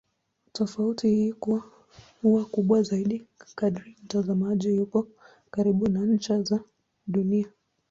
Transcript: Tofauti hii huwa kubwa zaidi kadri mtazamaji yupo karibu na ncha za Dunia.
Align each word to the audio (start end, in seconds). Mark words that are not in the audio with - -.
Tofauti 0.51 1.07
hii 1.09 1.35
huwa 2.21 2.45
kubwa 2.45 2.81
zaidi 2.83 3.25
kadri 3.55 3.95
mtazamaji 4.03 4.75
yupo 4.75 5.07
karibu 5.51 5.89
na 5.89 5.99
ncha 5.99 6.41
za 6.41 6.59
Dunia. 7.07 7.47